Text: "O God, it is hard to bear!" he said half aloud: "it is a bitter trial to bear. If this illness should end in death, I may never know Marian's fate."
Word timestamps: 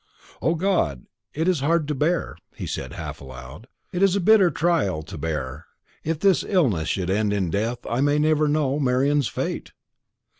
"O 0.41 0.55
God, 0.55 1.05
it 1.31 1.47
is 1.47 1.59
hard 1.59 1.87
to 1.87 1.93
bear!" 1.93 2.35
he 2.55 2.65
said 2.65 2.93
half 2.93 3.21
aloud: 3.21 3.67
"it 3.91 4.01
is 4.01 4.15
a 4.15 4.19
bitter 4.19 4.49
trial 4.49 5.03
to 5.03 5.15
bear. 5.15 5.67
If 6.03 6.19
this 6.21 6.43
illness 6.43 6.89
should 6.89 7.11
end 7.11 7.31
in 7.31 7.51
death, 7.51 7.85
I 7.87 8.01
may 8.01 8.17
never 8.17 8.47
know 8.47 8.79
Marian's 8.79 9.27
fate." 9.27 9.73